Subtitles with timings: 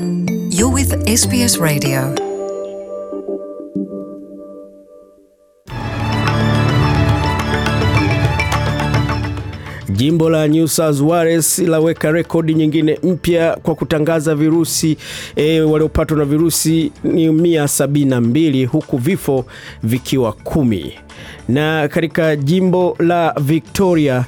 [0.00, 2.14] You're with SBS Radio.
[9.90, 14.96] Jimbo la New South Wales laweka rekodi nyingine mpya kwa kutangaza virusi
[15.36, 19.44] e, waliopatwa na virusi ni 172 huku vifo
[19.82, 20.92] vikiwa kumi.
[21.48, 24.24] Na katika jimbo la Victoria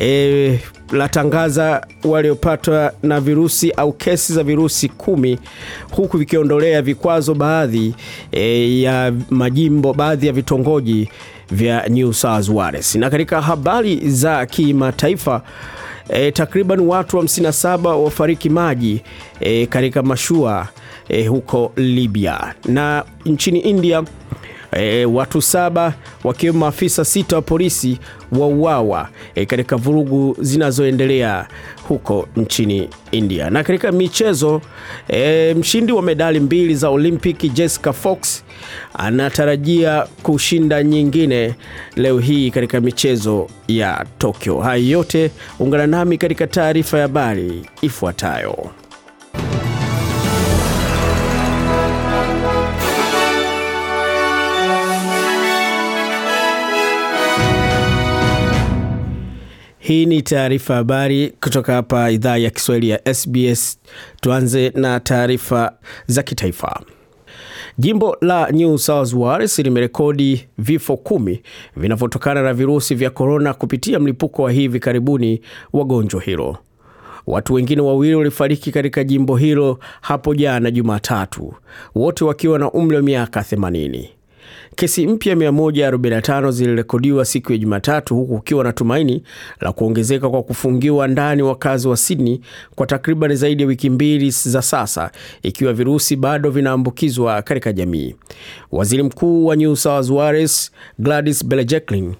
[0.00, 0.60] e,
[0.92, 5.38] latangaza waliopatwa na virusi au kesi za virusi kumi
[5.90, 7.94] huku vikiondolea vikwazo baadhi
[8.32, 11.08] e, ya majimbo, baadhi ya vitongoji
[11.50, 12.94] vya New South Wales.
[12.94, 15.42] Na katika habari za kimataifa
[16.08, 19.00] e, takriban watu 57 wa wafariki maji
[19.40, 20.68] e, katika mashua
[21.08, 22.54] e, huko Libya.
[22.64, 24.02] Na nchini India
[24.72, 27.98] E, watu saba wakiwemo maafisa sita wa polisi
[28.32, 31.46] wauawa e, katika vurugu zinazoendelea
[31.88, 33.50] huko nchini India.
[33.50, 34.60] Na katika michezo
[35.08, 38.44] e, mshindi wa medali mbili za Olimpiki Jessica Fox
[38.94, 41.54] anatarajia kushinda nyingine
[41.96, 44.58] leo hii katika michezo ya Tokyo.
[44.60, 48.70] Haya yote ungana nami katika taarifa ya habari ifuatayo.
[59.90, 63.78] Hii ni taarifa habari kutoka hapa idhaa ya Kiswahili ya SBS.
[64.20, 65.72] Tuanze na taarifa
[66.06, 66.80] za kitaifa.
[67.78, 71.42] Jimbo la New South Wales limerekodi vifo kumi
[71.76, 75.40] vinavyotokana na virusi vya korona kupitia mlipuko wa hivi karibuni
[75.72, 76.58] wa gonjwa hilo.
[77.26, 81.54] Watu wengine wawili walifariki katika jimbo hilo hapo jana Jumatatu,
[81.94, 84.19] wote wakiwa na umri wa miaka 80.
[84.76, 89.22] Kesi mpya 145 zilirekodiwa siku ya Jumatatu, huku kukiwa na tumaini
[89.60, 92.40] la kuongezeka kwa kufungiwa ndani wakazi wa Sydney
[92.74, 95.10] kwa takriban zaidi ya wiki mbili za sasa,
[95.42, 98.14] ikiwa virusi bado vinaambukizwa katika jamii.
[98.72, 102.14] Waziri Mkuu wa New South Wales Gladys Berejiklian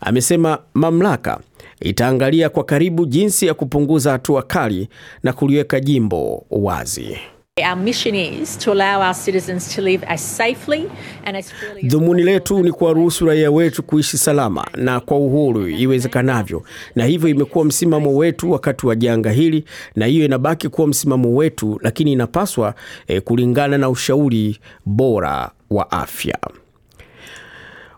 [0.00, 1.40] amesema mamlaka
[1.80, 4.88] itaangalia kwa karibu jinsi ya kupunguza hatua kali
[5.22, 7.16] na kuliweka jimbo wazi.
[7.64, 10.90] Our mission is to allow our citizens to live as safely
[11.24, 16.62] and as freely Dhumuni letu ni kuwaruhusu raia wetu kuishi salama na kwa uhuru iwezekanavyo,
[16.94, 21.78] na hivyo imekuwa msimamo wetu wakati wa janga hili, na hiyo inabaki kuwa msimamo wetu,
[21.82, 22.74] lakini inapaswa
[23.06, 26.38] eh, kulingana na ushauri bora wa afya.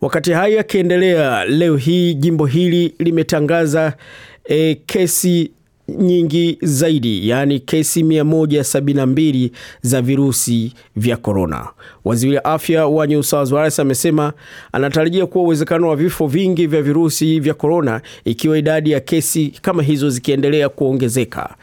[0.00, 3.96] Wakati haya yakiendelea, leo hii jimbo hili limetangaza
[4.44, 5.50] eh, kesi
[5.88, 9.50] nyingi zaidi, yaani kesi 172
[9.82, 11.68] za virusi vya korona.
[12.04, 14.32] Waziri wa afya wa New South Wales amesema
[14.72, 19.82] anatarajia kuwa uwezekano wa vifo vingi vya virusi vya korona ikiwa idadi ya kesi kama
[19.82, 21.54] hizo zikiendelea kuongezeka.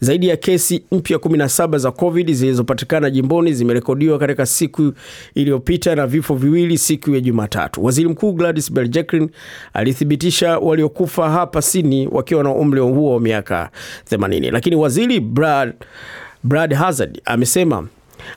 [0.00, 4.92] Zaidi ya kesi mpya 17 za COVID zilizopatikana jimboni zimerekodiwa katika siku
[5.34, 7.84] iliyopita na vifo viwili siku ya Jumatatu.
[7.84, 9.28] Waziri Mkuu Gladys Berejiklian
[9.74, 13.63] alithibitisha waliokufa hapa Sydney wakiwa na umri huo wa miaka
[14.10, 15.72] 80, lakini waziri Brad,
[16.44, 17.88] Brad Hazard amesema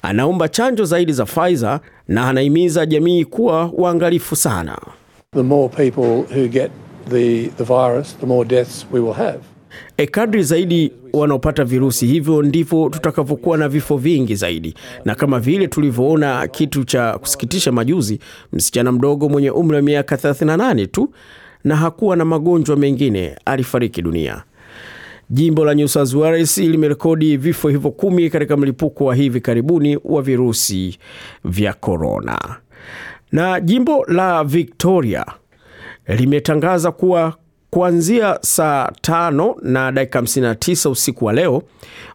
[0.02, 4.78] anaomba chanjo zaidi za Pfizer na anahimiza jamii kuwa waangalifu sana.
[5.36, 6.72] the more people who get
[7.10, 9.40] the, the virus, the more deaths we will have.
[9.98, 14.74] E, kadri zaidi wanaopata virusi hivyo ndivyo tutakavyokuwa na vifo vingi zaidi,
[15.06, 18.20] na kama vile tulivyoona kitu cha kusikitisha majuzi,
[18.54, 21.10] msichana mdogo mwenye umri wa miaka 38 tu
[21.64, 24.44] na hakuwa na magonjwa mengine alifariki dunia.
[25.30, 30.22] Jimbo la New South Wales limerekodi vifo hivyo kumi katika mlipuko wa hivi karibuni wa
[30.22, 31.00] virusi
[31.46, 32.40] vya korona.
[33.32, 35.26] Na jimbo la Victoria
[36.08, 37.34] limetangaza kuwa
[37.78, 41.64] kuanzia saa tano na dakika 59 usiku wa leo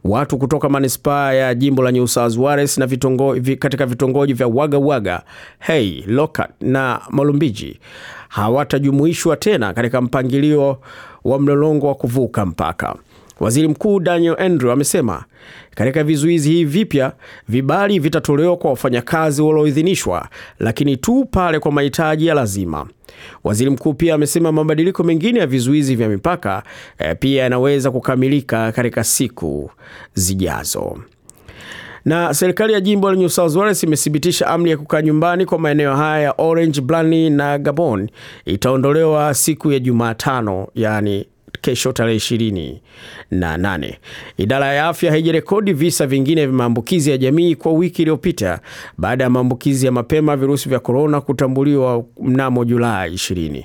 [0.05, 4.79] watu kutoka manispaa ya jimbo la New South Wales na vitongo, katika vitongoji vya Wagga
[4.79, 5.23] Wagga,
[5.59, 7.81] Hey, Lokat na malumbiji
[8.29, 10.79] hawatajumuishwa tena katika mpangilio
[11.25, 12.95] wa mlolongo wa kuvuka mpaka.
[13.43, 15.25] Waziri Mkuu Daniel Andrew amesema
[15.75, 17.13] katika vizuizi hivi vipya
[17.49, 20.29] vibali vitatolewa kwa wafanyakazi walioidhinishwa,
[20.59, 22.87] lakini tu pale kwa mahitaji ya lazima.
[23.45, 26.63] Waziri mkuu pia amesema mabadiliko mengine ya vizuizi vya mipaka
[26.99, 29.71] e, pia yanaweza kukamilika katika siku
[30.15, 30.99] zijazo.
[32.05, 35.97] Na serikali ya jimbo la New South Wales imethibitisha amri ya kukaa nyumbani kwa maeneo
[35.97, 38.11] haya ya Orange, Blaney na Gabon
[38.45, 41.27] itaondolewa siku ya Jumatano, yani
[41.61, 42.81] kesho tarehe ishirini
[43.31, 43.99] na nane.
[44.37, 48.61] Idara ya afya haijarekodi visa vingine vya maambukizi ya jamii kwa wiki iliyopita
[48.99, 53.65] baada ya maambukizi ya mapema virusi vya korona kutambuliwa mnamo Julai 20.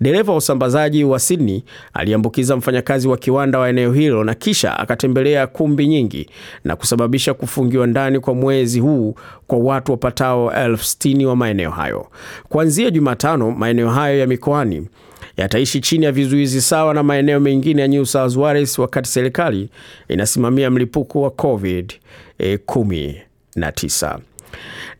[0.00, 5.46] Dereva wa usambazaji wa Sydney aliambukiza mfanyakazi wa kiwanda wa eneo hilo na kisha akatembelea
[5.46, 6.26] kumbi nyingi
[6.64, 9.14] na kusababisha kufungiwa ndani kwa mwezi huu
[9.46, 12.06] kwa watu wapatao elfu sitini wa maeneo hayo.
[12.48, 14.88] Kuanzia Jumatano, maeneo hayo ya mikoani
[15.36, 19.68] yataishi chini ya vizuizi sawa na maeneo mengine ya New South Wales, wakati serikali
[20.08, 21.92] inasimamia mlipuko wa COVID
[22.40, 24.18] 19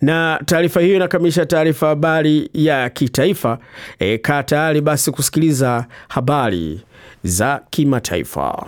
[0.01, 3.59] na taarifa hiyo inakamilisha taarifa habari ya kitaifa.
[3.99, 6.81] E, kaa tayari basi kusikiliza habari
[7.25, 8.67] za kimataifa.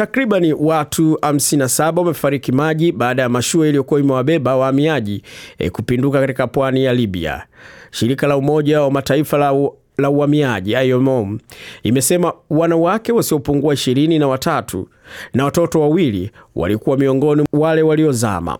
[0.00, 5.22] Takribani watu 57 wamefariki maji baada ya mashua iliyokuwa imewabeba wahamiaji
[5.58, 7.46] e, kupinduka katika pwani ya Libya.
[7.90, 9.52] Shirika la Umoja wa Mataifa la
[10.00, 11.38] la uhamiaji IOM
[11.82, 14.88] imesema wanawake wasiopungua ishirini na watatu
[15.34, 18.58] na watoto wawili walikuwa miongoni wale waliozama.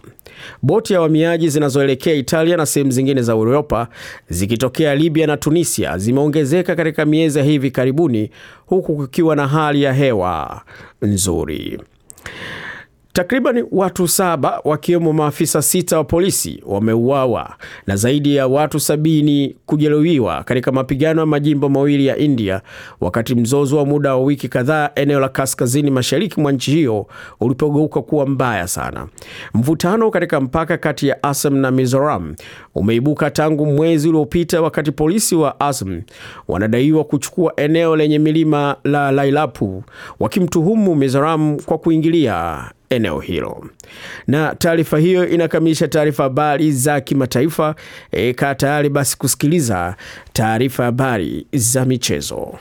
[0.62, 3.88] Boti ya wahamiaji zinazoelekea Italia na sehemu zingine za Uropa
[4.28, 8.30] zikitokea Libya na Tunisia zimeongezeka katika miezi ya hivi karibuni,
[8.66, 10.62] huku kukiwa na hali ya hewa
[11.02, 11.78] nzuri.
[13.12, 20.44] Takriban watu saba wakiwemo maafisa sita wa polisi wameuawa na zaidi ya watu sabini kujeruhiwa
[20.44, 22.60] katika mapigano ya majimbo mawili ya India
[23.00, 27.06] wakati mzozo wa muda wa wiki kadhaa eneo la kaskazini mashariki mwa nchi hiyo
[27.40, 29.06] ulipogeuka kuwa mbaya sana.
[29.54, 32.34] Mvutano katika mpaka kati ya Assam na Mizoram
[32.74, 36.02] umeibuka tangu mwezi uliopita wakati polisi wa Assam
[36.48, 39.84] wanadaiwa kuchukua eneo lenye milima la Lailapu
[40.20, 43.66] wakimtuhumu Mizoram kwa kuingilia eneo hilo.
[44.26, 47.74] Na taarifa hiyo inakamilisha taarifa habari za kimataifa.
[48.12, 49.96] E, kaa tayari basi kusikiliza
[50.32, 52.58] taarifa habari za michezo.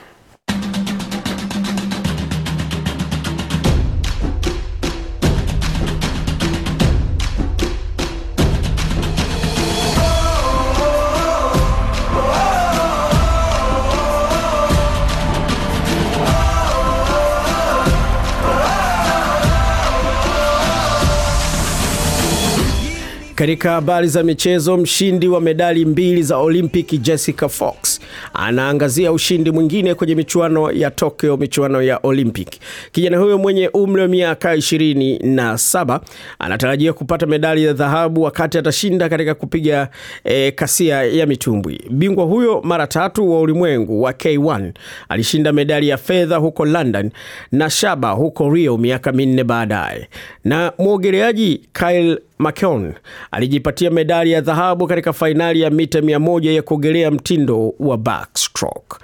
[23.40, 28.00] Katika habari za michezo, mshindi wa medali mbili za Olimpiki Jessica Fox
[28.34, 32.60] anaangazia ushindi mwingine kwenye michuano ya Tokyo, michuano ya Olimpiki.
[32.92, 36.00] Kijana huyo mwenye umri wa miaka 27
[36.38, 39.88] anatarajia kupata medali ya dhahabu wakati atashinda katika kupiga
[40.24, 41.80] e, kasia ya mitumbwi.
[41.90, 44.72] Bingwa huyo mara tatu wa ulimwengu wa K1
[45.08, 47.10] alishinda medali ya fedha huko London
[47.52, 50.08] na shaba huko Rio miaka minne baadaye,
[50.44, 52.94] na mwogeleaji Kyle McKeown
[53.30, 58.96] alijipatia medali ya dhahabu katika fainali ya mita 100 ya kuogelea mtindo wa backstroke.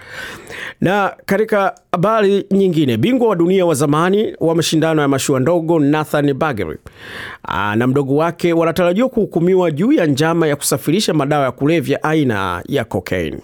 [0.80, 6.34] Na katika habari nyingine, bingwa wa dunia wa zamani wa mashindano ya mashua ndogo Nathan
[6.34, 6.78] Bagery
[7.76, 12.84] na mdogo wake wanatarajiwa kuhukumiwa juu ya njama ya kusafirisha madawa ya kulevya aina ya
[12.84, 13.38] cocaine.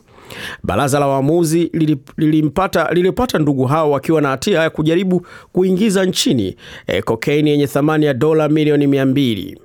[0.63, 1.71] Baraza la waamuzi
[2.17, 6.57] lilipata lilipata ndugu hao wakiwa na hatia ya kujaribu kuingiza nchini
[6.87, 9.59] e, kokaini yenye thamani ya dola milioni mia mbili.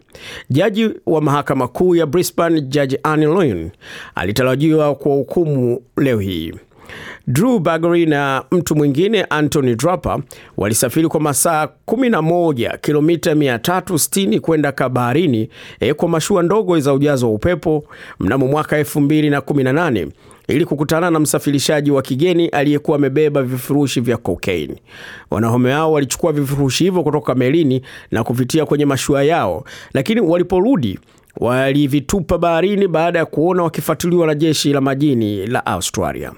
[0.49, 3.69] Jaji wa mahakama kuu ya Brisbane, Jaji Anne Lyon
[4.15, 6.53] alitarajiwa kwa hukumu leo hii.
[7.27, 10.19] Drew Baggery na mtu mwingine Anthony Draper
[10.57, 15.49] walisafiri kwa masaa 11 kilomita 360 kwenda kabaharini
[15.79, 17.83] e, kwa mashua ndogo za ujazo wa upepo
[18.19, 20.07] mnamo mwaka 2018
[20.47, 24.75] ili kukutana na msafirishaji wa kigeni aliyekuwa amebeba vifurushi vya kokaini.
[25.31, 30.99] Wanaume hao walichukua vifurushi hivyo kutoka melini na kuvitia kwenye mashua yao, lakini waliporudi
[31.39, 36.31] walivitupa baharini baada ya kuona wakifuatiliwa na jeshi la majini la Australia.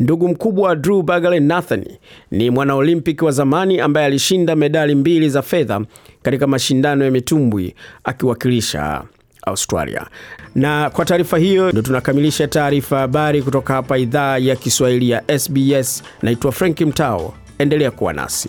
[0.00, 1.84] Ndugu mkubwa wa Drew Bagley, Nathan,
[2.30, 5.80] ni mwanaolimpiki wa zamani ambaye alishinda medali mbili za fedha
[6.22, 7.74] katika mashindano ya mitumbwi
[8.04, 9.02] akiwakilisha
[9.46, 10.06] Australia.
[10.54, 16.02] Na kwa taarifa hiyo ndio tunakamilisha taarifa habari kutoka hapa idhaa ya Kiswahili ya SBS.
[16.22, 18.48] Naitwa Frank Mtao, endelea kuwa nasi.